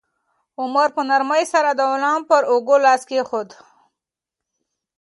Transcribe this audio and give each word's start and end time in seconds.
عمر 0.61 0.87
په 0.95 1.01
نرمۍ 1.09 1.43
سره 1.53 1.69
د 1.73 1.81
غلام 1.91 2.21
پر 2.29 2.41
اوږه 2.51 2.77
لاس 2.85 3.01
کېښود. 3.09 3.49